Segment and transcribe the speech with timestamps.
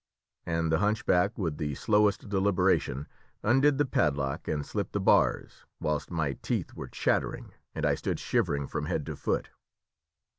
[0.47, 3.07] And the hunchback, with the slowest deliberation,
[3.43, 8.19] undid the padlock and slipped the bars, whilst my teeth were chattering, and I stood
[8.19, 9.51] shivering from head to foot.